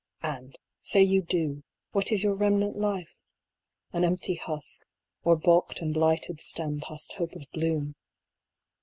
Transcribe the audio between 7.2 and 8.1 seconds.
of bloom.